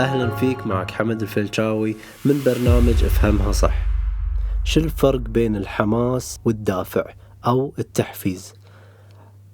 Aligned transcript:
أهلا 0.00 0.36
فيك 0.36 0.66
معك 0.66 0.90
حمد 0.90 1.22
الفلشاوي 1.22 1.96
من 2.24 2.42
برنامج 2.46 3.04
أفهمها 3.04 3.52
صح. 3.52 3.74
شو 4.64 4.80
الفرق 4.80 5.20
بين 5.20 5.56
الحماس 5.56 6.38
والدافع 6.44 7.04
أو 7.46 7.74
التحفيز؟ 7.78 8.54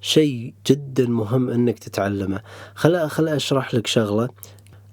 شيء 0.01 0.55
جدا 0.67 1.07
مهم 1.07 1.51
إنك 1.51 1.79
تتعلمه. 1.79 2.41
خلا 2.75 3.09
خلا 3.09 3.37
أشرح 3.37 3.75
لك 3.75 3.87
شغلة. 3.87 4.29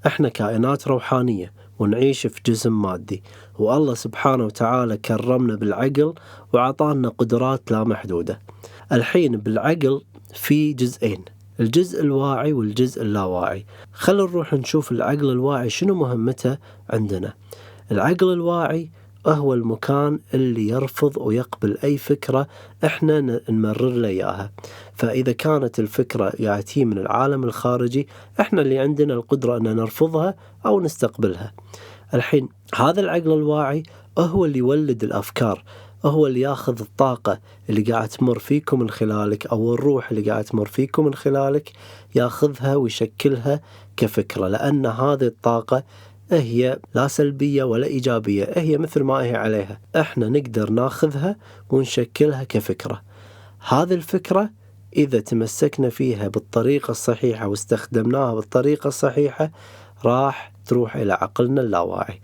إحنا 0.07 0.29
كائنات 0.29 0.87
روحانية 0.87 1.53
ونعيش 1.79 2.27
في 2.27 2.41
جسم 2.45 2.81
مادي 2.81 3.23
والله 3.59 3.93
سبحانه 3.93 4.45
وتعالى 4.45 4.97
كرمنا 4.97 5.55
بالعقل 5.55 6.13
وعطانا 6.53 7.09
قدرات 7.09 7.71
لا 7.71 7.83
محدودة. 7.83 8.39
الحين 8.91 9.37
بالعقل 9.37 10.01
في 10.33 10.73
جزئين. 10.73 11.36
الجزء 11.59 12.01
الواعي 12.01 12.53
والجزء 12.53 13.01
اللاواعي. 13.01 13.65
خلينا 13.93 14.23
نروح 14.23 14.53
نشوف 14.53 14.91
العقل 14.91 15.31
الواعي 15.31 15.69
شنو 15.69 15.95
مهمته 15.95 16.57
عندنا. 16.89 17.33
العقل 17.91 18.33
الواعي 18.33 18.89
هو 19.27 19.53
المكان 19.53 20.19
اللي 20.33 20.67
يرفض 20.67 21.17
ويقبل 21.17 21.77
أي 21.83 21.97
فكرة 21.97 22.47
إحنا 22.85 23.41
نمرر 23.49 23.89
له 23.89 24.07
إياها. 24.07 24.51
فإذا 24.95 25.31
كانت 25.31 25.79
الفكرة 25.79 26.33
يأتي 26.39 26.85
من 26.85 26.97
العالم 26.97 27.43
الخارجي 27.43 28.07
إحنا 28.39 28.61
اللي 28.61 28.79
عندنا 28.79 29.13
القدرة 29.13 29.57
أن 29.57 29.63
نرفضها 29.63 30.35
أو 30.65 30.81
نستقبلها. 30.81 31.53
الحين 32.13 32.49
هذا 32.75 33.01
العقل 33.01 33.33
الواعي 33.33 33.83
هو 34.25 34.45
اللي 34.45 34.57
يولد 34.59 35.03
الأفكار 35.03 35.63
هو 36.05 36.27
اللي 36.27 36.39
ياخذ 36.39 36.81
الطاقة 36.81 37.39
اللي 37.69 37.81
قاعد 37.81 38.07
تمر 38.07 38.39
فيكم 38.39 38.79
من 38.79 38.89
خلالك 38.89 39.47
أو 39.47 39.73
الروح 39.73 40.11
اللي 40.11 40.31
قاعد 40.31 40.43
تمر 40.43 40.65
فيكم 40.65 41.05
من 41.05 41.13
خلالك 41.13 41.71
ياخذها 42.15 42.75
ويشكلها 42.75 43.61
كفكرة 43.97 44.47
لأن 44.47 44.85
هذه 44.85 45.23
الطاقة 45.23 45.83
هي 46.31 46.79
لا 46.95 47.07
سلبية 47.07 47.63
ولا 47.63 47.87
إيجابية 47.87 48.49
هي 48.55 48.77
مثل 48.77 49.03
ما 49.03 49.13
هي 49.13 49.35
عليها. 49.35 49.79
إحنا 49.95 50.29
نقدر 50.29 50.69
ناخذها 50.69 51.35
ونشكلها 51.69 52.43
كفكرة. 52.43 53.01
هذه 53.69 53.93
الفكرة 53.93 54.49
إذا 54.95 55.19
تمسكنا 55.19 55.89
فيها 55.89 56.27
بالطريقة 56.27 56.91
الصحيحة 56.91 57.47
واستخدمناها 57.47 58.33
بالطريقة 58.35 58.87
الصحيحة 58.87 59.51
راح 60.05 60.53
تروح 60.65 60.95
إلى 60.95 61.13
عقلنا 61.13 61.61
اللاواعي. 61.61 62.21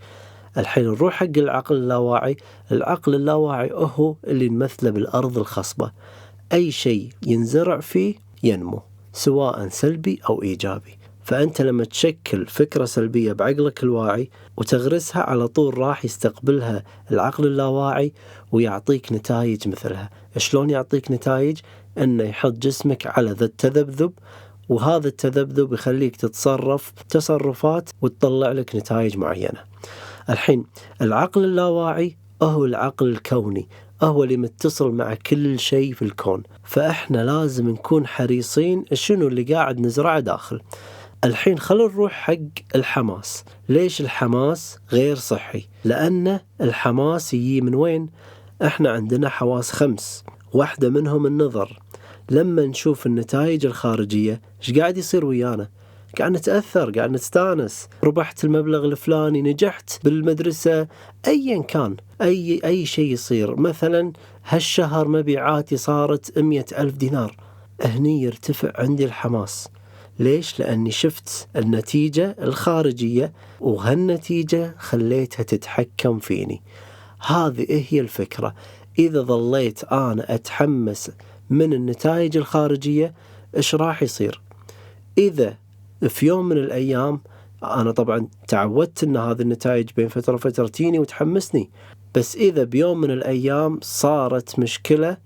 الحين 0.58 0.84
نروح 0.84 1.14
حق 1.14 1.38
العقل 1.38 1.76
اللاواعي. 1.76 2.36
العقل 2.72 3.14
اللاواعي 3.14 3.70
هو 3.72 4.16
اللي 4.26 4.48
نمثله 4.48 4.90
بالأرض 4.90 5.38
الخصبة. 5.38 5.92
أي 6.52 6.70
شيء 6.70 7.08
ينزرع 7.26 7.80
فيه 7.80 8.14
ينمو 8.42 8.82
سواء 9.12 9.68
سلبي 9.68 10.20
أو 10.28 10.42
إيجابي. 10.42 10.98
فأنت 11.24 11.62
لما 11.62 11.84
تشكل 11.84 12.46
فكرة 12.46 12.84
سلبية 12.84 13.32
بعقلك 13.32 13.82
الواعي 13.82 14.30
وتغرسها 14.56 15.22
على 15.22 15.48
طول 15.48 15.78
راح 15.78 16.04
يستقبلها 16.04 16.84
العقل 17.10 17.46
اللاواعي 17.46 18.12
ويعطيك 18.52 19.12
نتائج 19.12 19.68
مثلها. 19.68 20.10
شلون 20.36 20.70
يعطيك 20.70 21.10
نتائج؟ 21.10 21.58
أنه 21.98 22.24
يحط 22.24 22.52
جسمك 22.52 23.06
على 23.06 23.30
ذا 23.30 23.44
التذبذب 23.44 24.12
وهذا 24.68 25.08
التذبذب 25.08 25.72
يخليك 25.72 26.16
تتصرف 26.16 26.92
تصرفات 27.08 27.90
وتطلع 28.02 28.52
لك 28.52 28.76
نتائج 28.76 29.16
معينة. 29.16 29.60
الحين 30.30 30.64
العقل 31.02 31.44
اللاواعي 31.44 32.16
هو 32.42 32.64
العقل 32.64 33.08
الكوني 33.08 33.68
هو 34.02 34.24
اللي 34.24 34.36
متصل 34.36 34.90
مع 34.92 35.14
كل 35.14 35.58
شيء 35.58 35.94
في 35.94 36.02
الكون. 36.02 36.42
فإحنا 36.64 37.24
لازم 37.24 37.70
نكون 37.70 38.06
حريصين 38.06 38.84
شنو 38.92 39.28
اللي 39.28 39.42
قاعد 39.42 39.80
نزرعه 39.80 40.20
داخل. 40.20 40.60
الحين 41.24 41.58
خلونا 41.58 41.94
نروح 41.94 42.12
حق 42.12 42.36
الحماس. 42.74 43.44
ليش 43.68 44.00
الحماس 44.00 44.78
غير 44.92 45.16
صحي؟ 45.16 45.64
لأن 45.84 46.40
الحماس 46.60 47.34
يجي 47.34 47.60
من 47.60 47.74
وين؟ 47.74 48.10
إحنا 48.62 48.90
عندنا 48.90 49.28
حواس 49.28 49.72
خمس 49.72 50.24
واحدة 50.52 50.90
منهم 50.90 51.26
النظر. 51.26 51.80
لما 52.30 52.66
نشوف 52.66 53.06
النتائج 53.06 53.66
الخارجية 53.66 54.40
إيش 54.60 54.78
قاعد 54.78 54.98
يصير 54.98 55.24
ويانا؟ 55.24 55.68
قاعد 56.18 56.32
نتأثر 56.32 56.90
قاعد 56.90 57.10
نستأنس. 57.10 57.88
ربحت 58.04 58.44
المبلغ 58.44 58.84
الفلاني 58.84 59.42
نجحت 59.42 59.90
بالمدرسة. 60.04 60.88
أيا 61.26 61.62
كان 61.62 61.96
أي, 62.22 62.60
أي 62.64 62.86
شيء 62.86 63.12
يصير. 63.12 63.56
مثلا 63.56 64.12
هالشهر 64.48 65.08
مبيعاتي 65.08 65.76
صارت 65.76 66.38
مية 66.38 66.66
ألف 66.78 66.94
دينار. 66.94 67.36
هني 67.82 68.22
يرتفع 68.22 68.72
عندي 68.74 69.04
الحماس. 69.04 69.68
ليش؟ 70.18 70.60
لأني 70.60 70.90
شفت 70.90 71.48
النتيجة 71.56 72.36
الخارجية 72.42 73.32
وهالنتيجة 73.60 74.74
خليتها 74.78 75.42
تتحكم 75.42 76.18
فيني. 76.18 76.62
هذه 77.26 77.84
هي 77.88 78.00
الفكرة. 78.00 78.54
إذا 78.98 79.20
ظليت 79.22 79.84
أنا 79.84 80.34
أتحمس 80.34 81.10
من 81.50 81.72
النتائج 81.72 82.36
الخارجية 82.36 83.14
إيش 83.56 83.74
راح 83.74 84.02
يصير؟ 84.02 84.40
إذا 85.18 85.56
في 86.08 86.26
يوم 86.26 86.48
من 86.48 86.58
الأيام 86.58 87.20
أنا 87.64 87.90
طبعا 87.90 88.28
تعودت 88.48 89.04
أن 89.04 89.16
هذه 89.16 89.42
النتائج 89.42 89.88
بين 89.96 90.08
فترة 90.08 90.34
وفترة 90.34 90.66
تجيني 90.66 90.98
وتحمسني. 90.98 91.70
بس 92.14 92.36
إذا 92.36 92.64
بيوم 92.64 93.00
من 93.00 93.10
الأيام 93.10 93.78
صارت 93.82 94.58
مشكلة 94.58 95.16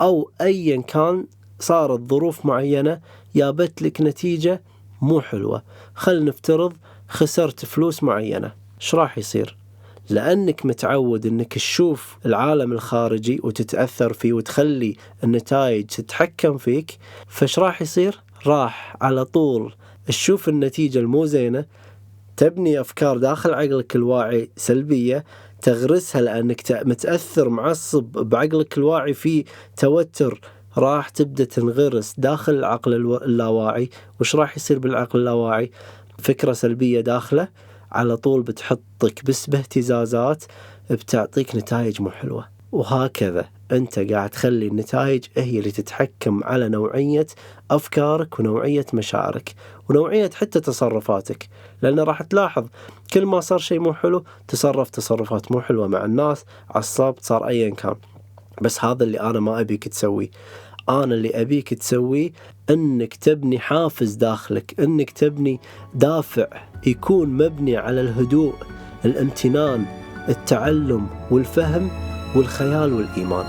أو 0.00 0.30
أيا 0.40 0.82
كان 0.82 1.26
صارت 1.60 2.00
ظروف 2.10 2.46
معينة 2.46 3.00
جابت 3.36 3.82
لك 3.82 4.00
نتيجة 4.00 4.62
مو 5.02 5.20
حلوة. 5.20 5.62
خل 5.94 6.24
نفترض 6.24 6.72
خسرت 7.08 7.64
فلوس 7.64 8.02
معينة. 8.02 8.52
إيش 8.80 8.94
راح 8.94 9.18
يصير؟ 9.18 9.56
لأنك 10.10 10.66
متعود 10.66 11.26
أنك 11.26 11.54
تشوف 11.54 12.18
العالم 12.26 12.72
الخارجي 12.72 13.40
وتتأثر 13.42 14.12
فيه 14.12 14.32
وتخلي 14.32 14.96
النتائج 15.24 15.86
تتحكم 15.86 16.58
فيك 16.58 16.98
فإيش 17.28 17.58
راح 17.58 17.82
يصير؟ 17.82 18.20
راح 18.46 18.96
على 19.00 19.24
طول 19.24 19.74
تشوف 20.06 20.48
النتيجة 20.48 20.98
المو 20.98 21.26
زينة 21.26 21.64
تبني 22.36 22.80
أفكار 22.80 23.18
داخل 23.18 23.54
عقلك 23.54 23.96
الواعي 23.96 24.50
سلبية 24.56 25.24
تغرسها 25.62 26.20
لأنك 26.20 26.60
متأثر 26.72 27.48
معصب 27.48 28.04
بعقلك 28.04 28.78
الواعي 28.78 29.14
في 29.14 29.44
توتر. 29.76 30.40
راح 30.78 31.08
تبدأ 31.08 31.44
تنغرس 31.44 32.14
داخل 32.18 32.54
العقل 32.54 32.94
اللاواعي. 33.22 33.90
وش 34.20 34.36
راح 34.36 34.56
يصير 34.56 34.78
بالعقل 34.78 35.18
اللاواعي؟ 35.18 35.70
فكرة 36.18 36.52
سلبية 36.52 37.00
داخله. 37.00 37.48
على 37.92 38.16
طول 38.16 38.42
بتحطك 38.42 39.24
بس 39.24 39.50
باهتزازات 39.50 40.44
بتعطيك 40.90 41.56
نتائج 41.56 42.02
مو 42.02 42.10
حلوة. 42.10 42.48
وهكذا. 42.72 43.48
أنت 43.74 43.98
قاعد 43.98 44.30
تخلي 44.30 44.66
النتائج 44.66 45.24
هي 45.36 45.58
اللي 45.58 45.70
تتحكم 45.70 46.44
على 46.44 46.68
نوعية 46.68 47.26
أفكارك 47.70 48.40
ونوعية 48.40 48.86
مشاعرك 48.94 49.54
ونوعية 49.90 50.30
حتى 50.34 50.60
تصرفاتك. 50.60 51.48
لأن 51.82 52.00
راح 52.00 52.22
تلاحظ 52.22 52.66
كل 53.12 53.26
ما 53.26 53.40
صار 53.40 53.58
شيء 53.58 53.78
مو 53.78 53.94
حلو 53.94 54.24
تصرف 54.48 54.90
تصرفات 54.90 55.52
مو 55.52 55.60
حلوة 55.60 55.86
مع 55.86 56.04
الناس 56.04 56.44
عصبت 56.70 57.24
صار 57.24 57.48
ايا 57.48 57.70
كان. 57.70 57.94
بس 58.62 58.84
هذا 58.84 59.04
اللي 59.04 59.20
أنا 59.20 59.40
ما 59.40 59.60
أبيك 59.60 59.88
تسويه. 59.88 60.30
أنا 60.88 61.14
اللي 61.14 61.30
أبيك 61.40 61.74
تسويه 61.74 62.32
إنك 62.70 63.14
تبني 63.14 63.58
حافز 63.58 64.14
داخلك 64.14 64.80
إنك 64.80 65.10
تبني 65.10 65.60
دافع 65.94 66.46
يكون 66.86 67.28
مبني 67.28 67.76
على 67.76 68.00
الهدوء 68.00 68.54
الامتنان 69.04 69.84
التعلم 70.28 71.06
والفهم 71.30 72.13
والخيال 72.34 72.92
والإيمان. 72.92 73.46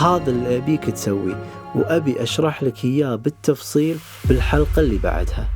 هذا 0.00 0.30
اللي 0.30 0.56
أبيك 0.56 0.90
تسويه 0.90 1.44
وأبي 1.74 2.22
أشرح 2.22 2.62
لك 2.62 2.84
إياه 2.84 3.14
بالتفصيل 3.14 3.98
بالحلقة 4.24 4.80
اللي 4.80 4.98
بعدها. 4.98 5.53